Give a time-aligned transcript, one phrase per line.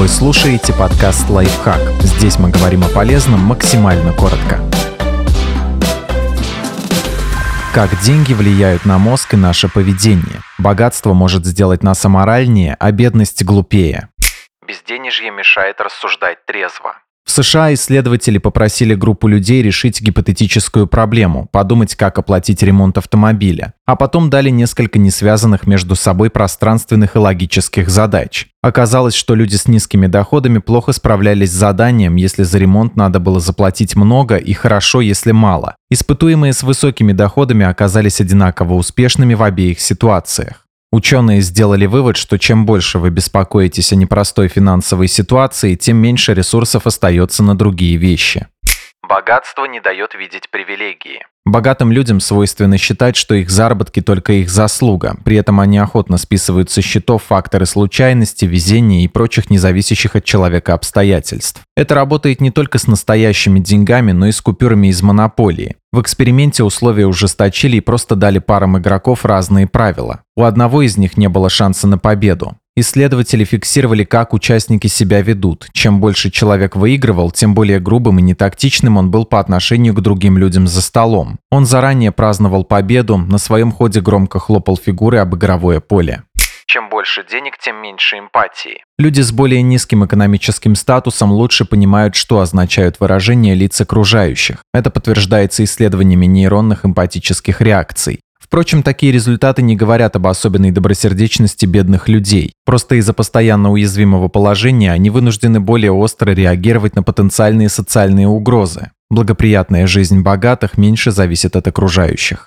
[0.00, 1.78] Вы слушаете подкаст «Лайфхак».
[2.00, 4.58] Здесь мы говорим о полезном максимально коротко.
[7.74, 10.40] Как деньги влияют на мозг и наше поведение?
[10.56, 14.08] Богатство может сделать нас аморальнее, а бедность глупее.
[14.66, 16.96] Безденежье мешает рассуждать трезво.
[17.42, 24.28] США исследователи попросили группу людей решить гипотетическую проблему, подумать, как оплатить ремонт автомобиля, а потом
[24.28, 28.48] дали несколько несвязанных между собой пространственных и логических задач.
[28.62, 33.40] Оказалось, что люди с низкими доходами плохо справлялись с заданием, если за ремонт надо было
[33.40, 35.76] заплатить много и хорошо, если мало.
[35.90, 40.66] Испытуемые с высокими доходами оказались одинаково успешными в обеих ситуациях.
[40.92, 46.86] Ученые сделали вывод, что чем больше вы беспокоитесь о непростой финансовой ситуации, тем меньше ресурсов
[46.86, 48.48] остается на другие вещи.
[49.08, 51.24] Богатство не дает видеть привилегии.
[51.44, 55.16] Богатым людям свойственно считать, что их заработки только их заслуга.
[55.24, 60.74] При этом они охотно списывают со счетов факторы случайности, везения и прочих независящих от человека
[60.74, 61.62] обстоятельств.
[61.76, 65.76] Это работает не только с настоящими деньгами, но и с купюрами из монополии.
[65.92, 70.20] В эксперименте условия ужесточили и просто дали парам игроков разные правила.
[70.36, 72.56] У одного из них не было шанса на победу.
[72.76, 75.66] Исследователи фиксировали, как участники себя ведут.
[75.72, 80.38] Чем больше человек выигрывал, тем более грубым и нетактичным он был по отношению к другим
[80.38, 81.40] людям за столом.
[81.50, 86.22] Он заранее праздновал победу, на своем ходе громко хлопал фигуры об игровое поле.
[86.72, 88.84] Чем больше денег, тем меньше эмпатии.
[88.96, 94.58] Люди с более низким экономическим статусом лучше понимают, что означают выражения лиц окружающих.
[94.72, 98.20] Это подтверждается исследованиями нейронных эмпатических реакций.
[98.38, 102.52] Впрочем, такие результаты не говорят об особенной добросердечности бедных людей.
[102.64, 108.92] Просто из-за постоянно уязвимого положения они вынуждены более остро реагировать на потенциальные социальные угрозы.
[109.10, 112.46] Благоприятная жизнь богатых меньше зависит от окружающих.